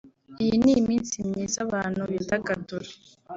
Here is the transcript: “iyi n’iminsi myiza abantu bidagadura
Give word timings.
“iyi 0.43 0.55
n’iminsi 0.63 1.15
myiza 1.29 1.57
abantu 1.65 2.01
bidagadura 2.11 2.87